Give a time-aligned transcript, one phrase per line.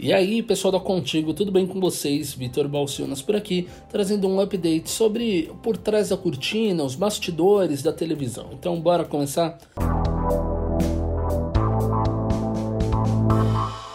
[0.00, 2.32] E aí, pessoal da Contigo, tudo bem com vocês?
[2.32, 7.92] Vitor Balcionas por aqui, trazendo um update sobre por trás da cortina, os bastidores da
[7.92, 8.50] televisão.
[8.52, 9.58] Então, bora começar?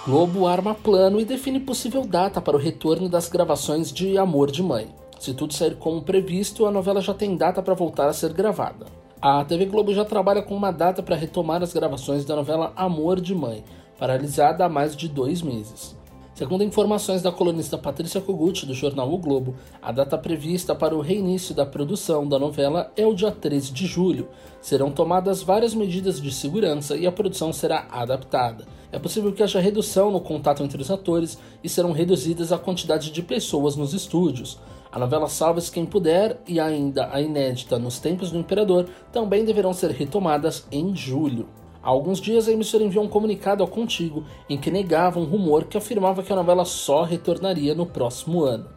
[0.05, 4.62] Globo arma plano e define possível data para o retorno das gravações de Amor de
[4.62, 4.90] Mãe.
[5.22, 8.88] Se tudo sair como previsto, a novela já tem data para voltar a ser gravada.
[9.22, 13.22] A TV Globo já trabalha com uma data para retomar as gravações da novela Amor
[13.22, 13.63] de Mãe
[13.97, 15.96] paralisada há mais de dois meses.
[16.35, 20.99] Segundo informações da colunista Patrícia Kogut, do jornal O Globo, a data prevista para o
[20.99, 24.27] reinício da produção da novela é o dia 13 de julho.
[24.59, 28.65] Serão tomadas várias medidas de segurança e a produção será adaptada.
[28.91, 33.12] É possível que haja redução no contato entre os atores e serão reduzidas a quantidade
[33.12, 34.57] de pessoas nos estúdios.
[34.91, 39.71] A novela Salve-se Quem Puder e ainda a inédita Nos Tempos do Imperador também deverão
[39.71, 41.48] ser retomadas em julho.
[41.83, 45.65] Há alguns dias a emissora enviou um comunicado ao Contigo em que negava um rumor
[45.65, 48.69] que afirmava que a novela só retornaria no próximo ano.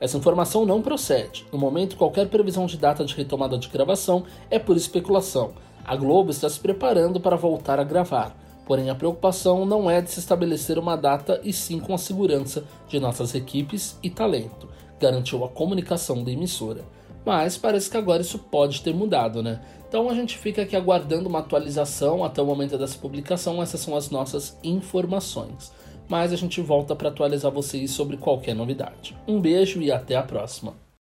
[0.00, 1.44] Essa informação não procede.
[1.52, 5.52] No momento, qualquer previsão de data de retomada de gravação é por especulação.
[5.84, 8.34] A Globo está se preparando para voltar a gravar,
[8.66, 12.64] porém a preocupação não é de se estabelecer uma data e sim com a segurança
[12.88, 14.66] de nossas equipes e talento,
[14.98, 16.84] garantiu a comunicação da emissora.
[17.26, 19.60] Mas parece que agora isso pode ter mudado, né?
[19.88, 23.60] Então a gente fica aqui aguardando uma atualização até o momento dessa publicação.
[23.60, 25.72] Essas são as nossas informações.
[26.08, 29.16] Mas a gente volta para atualizar vocês sobre qualquer novidade.
[29.26, 30.85] Um beijo e até a próxima.